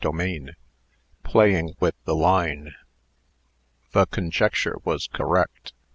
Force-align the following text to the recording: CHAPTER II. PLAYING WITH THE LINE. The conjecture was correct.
CHAPTER 0.03 0.21
II. 0.23 0.49
PLAYING 1.21 1.75
WITH 1.79 1.93
THE 2.05 2.15
LINE. 2.15 2.73
The 3.91 4.07
conjecture 4.07 4.77
was 4.83 5.05
correct. 5.05 5.73